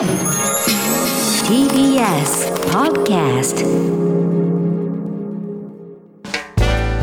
[0.00, 0.08] TBS
[2.72, 3.60] Podcast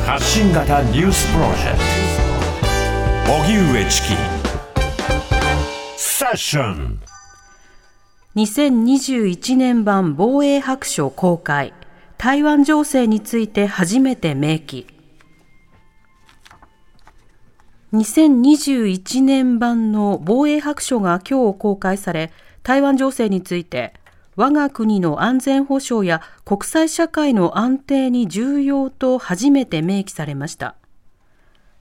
[0.03, 1.77] 発信型ニュースプロジェク
[3.27, 3.33] ト。
[3.33, 4.15] 荻上チキ。
[5.95, 6.99] セッション。
[8.35, 11.75] 2021年版防衛白書公開。
[12.17, 14.87] 台湾情勢について初めて明記。
[17.93, 22.31] 2021年版の防衛白書が今日公開され
[22.67, 23.93] 台湾情勢について
[24.35, 30.75] 我が国の安全保障や国際社会の安定に重要と初めて明記されました。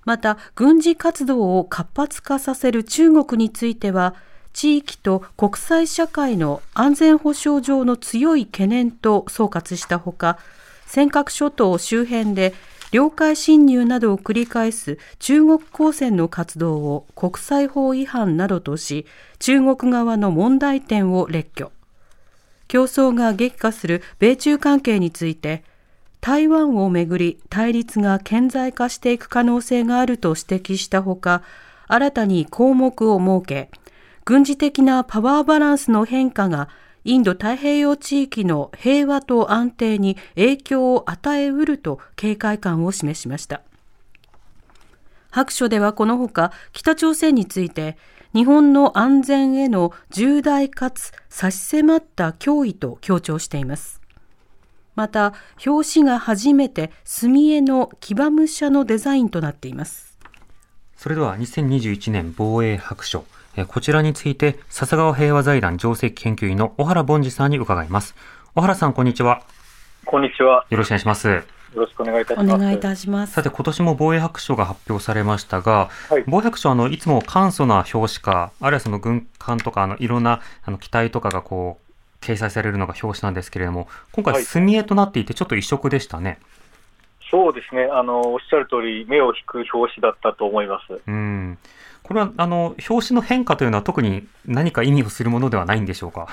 [0.04, 4.14] また軍事活動を活発化させる中国については
[4.52, 10.38] 地域と国際社会の安全保障上の強い懸念と総括したほか
[10.86, 12.54] 尖閣諸島周辺で
[12.92, 19.06] 領海侵入などを繰り返す中国公船の活動を国際法違反などとし
[19.38, 21.70] 中国側の問題点を列挙。
[22.68, 25.62] 競争が激化する米中関係について
[26.20, 31.42] 台湾をめぐり対立が顕在化していく可能性があると指摘したほか
[31.86, 33.70] 新たに項目を設け
[34.24, 36.68] 軍事的なパワーバランスの変化が
[37.06, 43.62] インド太平洋地域の平和と安定に影響を与えうると警戒感を示しました。
[45.30, 47.96] 白書ではこのほか北朝鮮について
[48.34, 54.02] 日本の安全への重大かつ差し迫った脅威と強調しています。
[54.96, 55.32] また、
[55.64, 60.18] 表紙が初めて墨絵の騎馬武者のデザインとなっています。
[60.96, 63.24] それでは2021年防衛白書。
[63.64, 68.14] こちらについて、笹川平和財団上席研究員の小原凡司さんに伺います。
[68.54, 69.42] 小原さん、こんにちは。
[70.04, 70.66] こんにちは。
[70.68, 71.28] よろしくお願いします。
[71.28, 71.42] よ
[71.74, 72.54] ろしくお願いいたします。
[72.54, 73.32] お願いいたします。
[73.32, 81.78] さて、今年も防衛白書が発表されましたが、はい、防衛白書はあのいつも簡素な表紙か、あるいはその軍艦とかあのいろんなあの機体とかがこ
[82.20, 86.28] う掲載されるのが表紙なんですけれども、今回墨絵となっていてちょっと異色でしたね。
[86.28, 86.38] はい
[87.30, 91.00] そうですね、あのおっしゃる通り、目を引く表紙だったと思います。
[91.06, 91.58] うん。
[92.02, 96.28] これはあの表紙の変化というのは、特に何か意味をするものではないんでしょうか？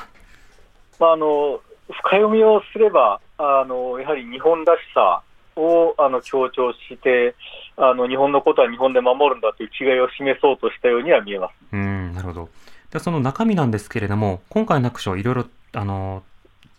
[0.99, 1.59] まあ、あの
[1.89, 5.23] 深読みをすればあの、やはり日本らしさ
[5.55, 7.35] をあの強調して
[7.75, 11.53] あの、日本のことは日本で守るんだという違いを示そうとしたようには見えます。
[11.71, 12.13] うん。
[12.13, 12.49] なるほど。
[12.91, 16.21] でその中身なんですけれども、今回の白書、いろいろあの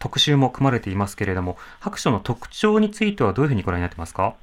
[0.05, 4.35] 特集も組まれていますけれども、白書の特徴についてはどういうふうにご覧になってますか？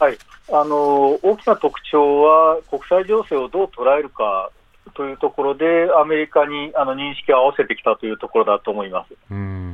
[0.00, 0.16] はい
[0.50, 4.50] あの大きな特徴は、国際情勢をどう捉えるか
[4.96, 9.14] というところで、アメリカにあの認識を合わせてきたというところだと思います。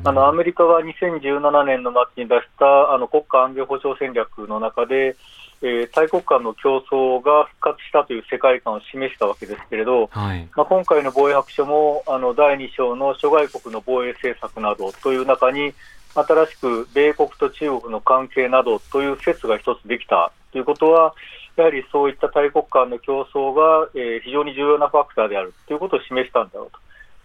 [0.04, 5.14] あのアメリカが2017年の末に出したあの国家安全保障戦略の中で、
[5.62, 15.72] えー、大国間の競争が復活したという世界観を示したわけですけれど、はい、まあ、今回の防衛白書もあの第2章の諸外国の防衛政策などという中に、
[16.14, 21.14] 新しく米国と中国の関係などという説が一つできたということは、
[21.56, 26.78] やはりそういった大国間の競争が、えー、非常に重要なファクターであるということを示したんだろうと、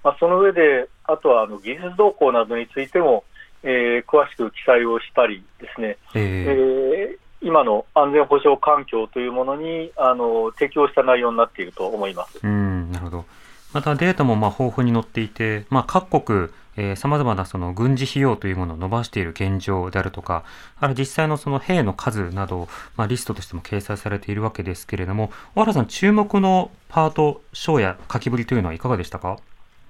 [0.03, 3.23] まあ、その上で、あとはあの技術動向などについても、
[3.63, 12.39] えー、詳しく記載をしたりですね、えー、えー、今の安全保障環境というものにあの適応した内容になっていると思います。
[12.43, 13.25] うんなるほど。
[13.73, 16.49] またデータもまあ豊富に載っていて、まあ、各国
[16.95, 20.43] さまざまなその軍事費用というものを伸ばしている現状であるとか、
[20.79, 29.37] あるいは実際のその兵の数など、まあ、リストとしても掲載されているわけですけれども、小原さん、注目のパート、章や書きぶりというのはいかがでしたか？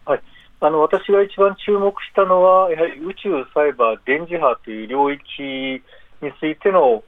[0.06, 0.22] はい
[0.59, 5.84] あの私が一番注目したのは、やはり宇宙、サイバー、電磁波という領域
[6.22, 7.04] についての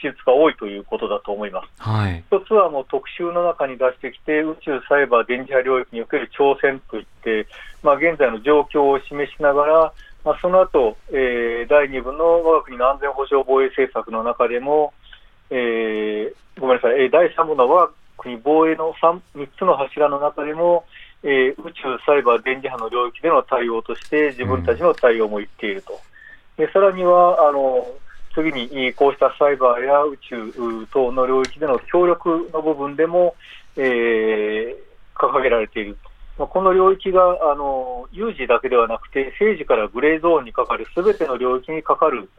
[0.00, 1.68] 記述が多いということだと思います。
[1.78, 7.46] はい、一つはもう特集の中に出してきて、宇宙、サイバー、電磁波領域における挑戦といって、
[7.82, 9.92] まあ、現在の状況を示しながら、
[10.24, 14.92] まあ、その後、えー、第2部の我が国の安全保障防衛政策の中でも、
[15.50, 20.84] えー、ごめんなさい、第3部の我が国防衛の 3, 3つの柱の中でも、
[21.24, 25.98] えー、宇宙、サイバー、電磁波の領域での対応として、自分たちの対応も言っていると。
[26.56, 27.86] でさらにはあの
[28.34, 33.34] 次にこうしたサイバーや宇宙等の領域での協力の部分でも、
[33.76, 34.76] えー、
[35.14, 35.96] 掲げられている。
[36.38, 42.30] この領域があの有事だけではなくて、政治からグレーゾーンにかかるすべての領域にかかる、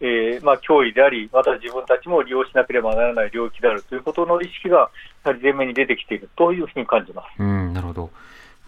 [0.00, 4.90] えーまあ、脅威であり、また自分たちも利用しなければならない領域であるということの意識が、
[5.24, 7.26] やはり前面に出てきているというふうに感じます。
[7.38, 8.10] うんなるほど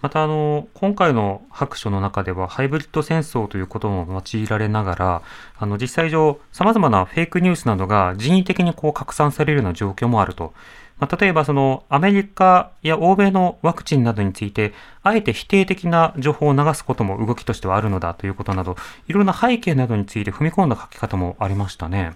[0.04, 5.22] またあの今回の白書の中ではハイブリッド戦争ということも用いられながら
[5.56, 10.52] あの実際上さまざまなフェイクニュースなどが人為的にこう拡散されるような状況もあると。
[10.98, 18.76] まあ、例えばそのアメリカや欧米のワクチンなどについてあえて否定的な情報を流すことも動きとしてはあるのだということなど
[19.08, 22.14] いろんな背景などについて踏み込んだ書き方もありましたね。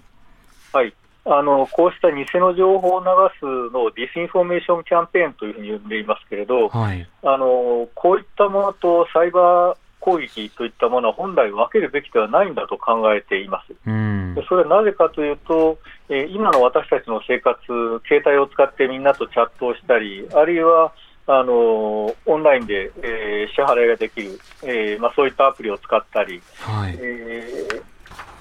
[0.73, 0.93] はい
[1.31, 3.05] あのこうした偽の情報を流
[3.39, 13.69] すのをディスインフォメーションキャンペーンというふうに呼んでいますけれど、はい、あのこういったものとサイバー攻撃といったものは本来分けるべきではないんだと考えています。
[13.69, 15.77] でそれはなぜかというと、
[16.09, 17.59] えー、今の私たちの生活、
[18.07, 20.93] 携帯を使ってみんなとチャットをしたり、あるいは
[21.27, 26.97] あのオンラインで、えー、支払いができる、えーまあ、そういったアプリを使ったり、はい。
[26.99, 27.88] えー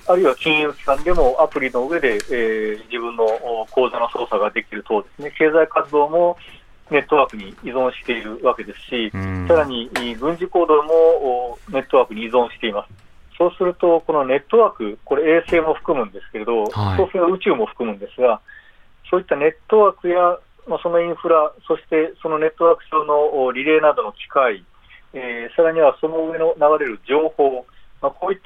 [0.09, 3.27] あるいは金融機関でもアプリの上で、えー、自分の
[3.71, 6.37] 口座の操作ができるとですね、経済活動も
[6.91, 9.11] ネットワークに依存しているわけですし、
[9.47, 13.09] さらに軍事行動もネットワークに依存しています。
[13.37, 18.41] そうすると、このネットワーク、これ衛星も含むんですけれど、はい、そうすると宇宙も含むんですが、
[19.11, 24.65] そういったネットワークや、まあ、そのインフラ、そしてそのネットワーク上のリレーなどの機械、
[25.13, 27.65] えー、さらにはその上の流れる情報、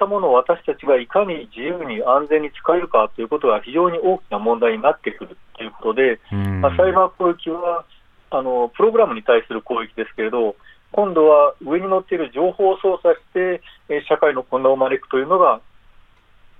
[0.02, 6.20] まあ、こういったものを私たちがいかに自由に安全に使えるかということが非常に大きな問題になってくるということで、
[6.60, 7.84] まあ、サイバー攻撃は
[8.30, 10.56] あのプログラムに対する攻撃ですけれど、
[10.92, 13.62] 今度は上に乗っている情報を操作して、
[14.08, 15.60] 社会の混乱を招くというのが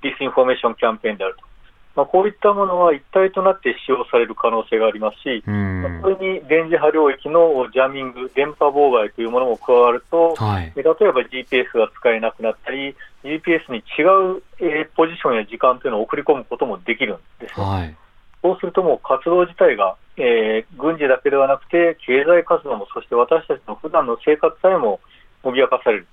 [0.02, 1.51] ディスインフォメーションキャンペーンであると。
[1.94, 10.96] まあ、こういったものは一体となって使用される可能性がありますし、まあ、これに電磁波領域のジャミング、電波妨害というものも加わると、はい、例えば
[11.28, 14.08] GPS が使えなくなったり、GPS に違
[14.38, 17.66] う、えー、ポジションや時間というのを送り込むこともできるんですね。
[17.66, 17.96] はい、
[18.40, 25.00] そうするともう活動自体が、えー、軍事だけではなくて、経済活動も、そして私たちの普段の生活さえも
[25.44, 26.06] 脅かされる。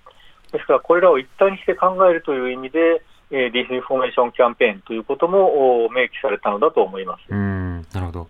[0.51, 7.21] ですから、これらを一体にして考えるという意味で、えー、ディスインフォメーションキャンペーンということも明記されたのだと思います。
[7.29, 8.27] うんなるほど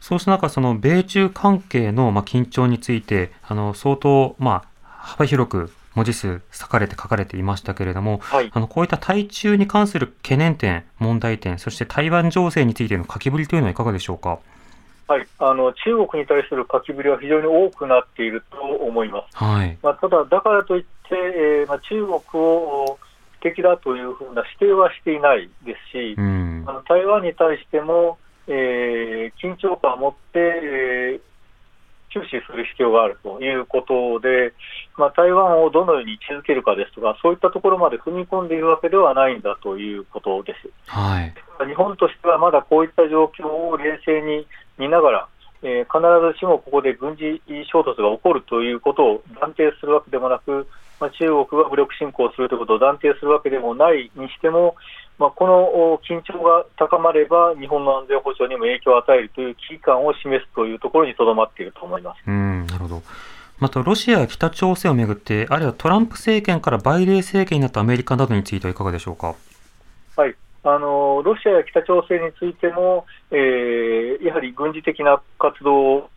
[0.00, 14.38] そうした中、その米中関係のまあ緊張について、あの相当まあ幅広く文字数割かれて書かれていましたけれども、はい、あのこういった対中に関する懸念点、問題点、そして台湾情勢についての書きぶりというのはいかがでしょうか？
[15.08, 19.36] はい、あの中国に対する書きぶりは非常に多くなっていると思います。
[19.36, 22.98] はいまあ、ただ、だからといって、えーまあ、中国を
[23.40, 31.20] 的だというふうな指定はしていないですし、うん、あの台湾に対しても、えー、緊張感を持って、えー、
[32.10, 34.52] 注視する必要があるということで、
[34.96, 40.70] まあ、台湾をどのように位置づけるかですとか、そういったところまで踏み込んでいるわけではないんだということです。
[40.86, 41.32] はい、
[41.66, 44.46] 日本としてはまだこういった状況を冷静に
[44.78, 45.28] 見ながら、
[45.62, 46.00] えー、必
[46.34, 47.40] ずしもここで軍事
[47.70, 50.66] 衝突が起こるということを断定するわけでもなく、
[51.00, 54.76] まあ、中国が武力侵攻するということを断定するわけでもないにしても、
[55.18, 62.18] まあ、この緊張が高まれば、日本の安全保障にも影響を与えるという危機感を示すというところにとどまっていると思います。
[62.26, 63.02] うんなるほど
[63.58, 69.34] また、ロシアや北朝鮮をめぐって、あるいはトランプ政権からバイデン政権になったアメリカなどについてはいかがでしょうか？
[70.16, 76.10] はいあのロシアや北朝鮮についても、えー、やはり軍事的な活動を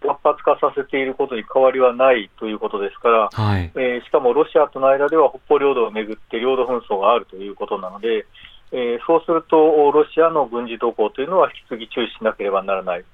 [0.00, 8.26] 活発化させていることに変わりはないということですから、はい、えー、しかもロシアとの間では北方領土をめぐって領土紛争があるということなので、
[8.72, 13.04] えー、そうするとロシアの軍事動向というのは引き続き注視しなければならない。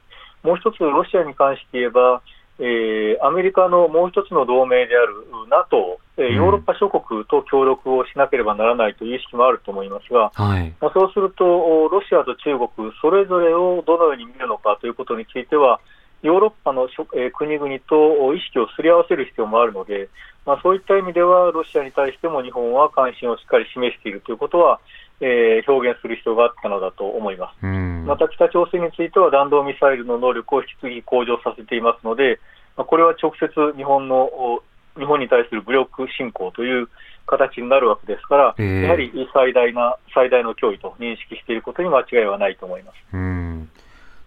[0.42, 2.20] もう一つ、ロシアに関して言えば、
[2.58, 15.80] えー、アメリカのもう一つの同盟である NATO、えー、ヨーロッパ諸国と協力をしなければならないという意識もあると思いますが、はい、まあ、そうすると、ロシアと中国、それぞれをどのように見るのかということについては、
[16.24, 20.08] ヨーロッパの、えー、国々と意識をすり合わせる必要もあるので、
[20.46, 24.80] まあ、そういった意味では、ロシアに対しても日本は関心をしっかり示しているということは、
[25.20, 27.66] えー、表現する必要があったのだと思います。
[27.66, 32.40] また北朝鮮については弾道ミサイルの能力を引き継ぎ向上させていますので、
[32.76, 34.28] まあ、これは直接日本の
[34.96, 36.88] 日本に対する武力侵攻という
[37.26, 42.96] 形になるわけですから、えー、やはり最大な最大の脅威と認識していることに間違いはないと思います。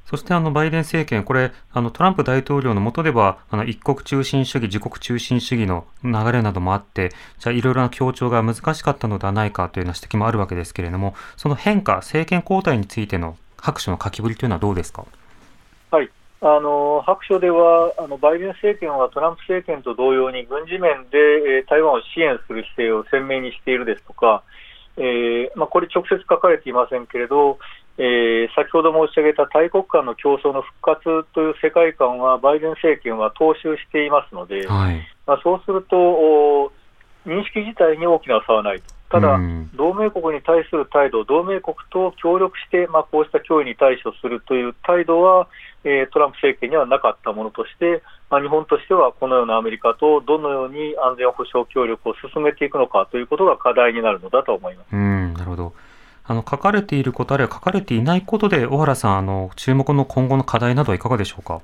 [0.10, 7.10] そしてあのバイデン政権、これ、あのトランプ大統領の下では、あの一国中心主義、自国中心主義の流れなどもあって、
[7.40, 15.04] じゃあいろいろな協調が難しかったのではないかというような指摘もあるわけですけれども、その変化、政権交代についての拍手の書きぶりというのはどうですか？
[15.92, 16.10] はい、
[16.40, 21.18] あの白書ではあのバイデン政権はトランプ政権と同様に軍事面で、
[21.60, 24.44] えー、台湾を支援する姿勢を鮮明にしているですとか、
[24.96, 27.60] えーまあ、これ直接書かれていませんけれど、
[27.98, 36.72] えー、先ほど申し上げた大国間の競争の復活という世界観は、バイデン政権は踏襲していますので、はい、まあ、そうすると、
[37.26, 38.98] 認識自体に大きな差はないと。
[39.10, 39.40] ただ、
[39.74, 45.48] 同盟国に対する態度、同盟国と協力して、まあ、こうした脅威に対処するという態度は、
[45.86, 54.88] えー、トランプ政権にはなかったものとして、まあ、日本としてはこのようなアメリカとどのように安全保障協力を進めていくのかということが課題になるのだと思います。
[54.92, 55.74] うんなるほど
[56.28, 61.62] あの書かれていること、あるいは書かれていないことで、小原さん、あの注目の今後の課題などはいかがでしょうか？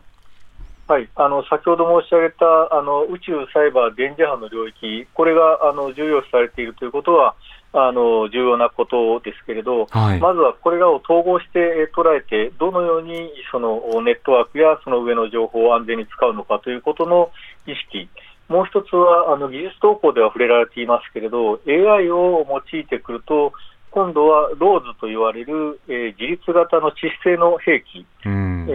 [0.88, 2.46] はい、あの先ほど申し上げた
[2.78, 7.36] あの宇宙、サイバー、電磁波の領域、これがあの重要視されているということは、
[7.76, 17.32] あの重要なことですけれど、はい、まずはこれらを統合して捉えて、どのようにそのネットワークやその上の情報を安全に使うのかということの
[17.66, 18.08] 意識、
[18.50, 23.54] もう一つはあの技術投稿では触れられていますけれど、AI を用いてくると、
[23.94, 28.74] 今度はローズと言われる、えー、自律型の致死性の兵器、うん、え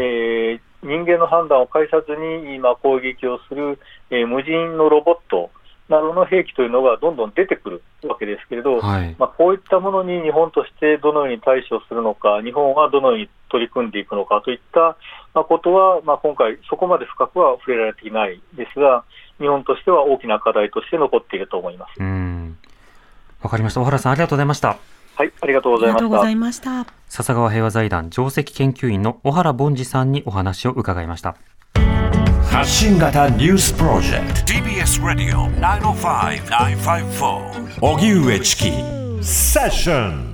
[0.54, 5.50] ー、人間の判断を介さずに今攻撃をする、えー、無人のロボット、
[5.88, 14.96] などの兵器というのがどんどん出てくるわけですけれど、はい、まあ、こういったものに日本としてどのように対処するのか、日本はどのように取り組んでいくのかといった
[15.32, 19.04] ことは、まあ、今回、そこまで深くは触れられていないですが、
[19.38, 22.02] 日本としては大きな課題として残っていると思います。
[23.42, 23.80] わかりました。
[23.80, 24.97] 小原さん、ありがとうございました。
[25.18, 25.80] はい、ありがとうご
[26.20, 26.86] ざいました。
[27.08, 31.34] 笹川平和財団上席研究員の小原凡司さんにお話を伺いました。
[32.48, 34.52] 発信型ニュースプロジェクト。
[34.52, 38.70] TBS ラディオ905-954おぎゅうえちき
[39.20, 40.27] セッション